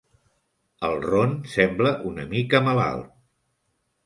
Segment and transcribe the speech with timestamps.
[0.87, 3.15] El Ron sembla una mica malalt.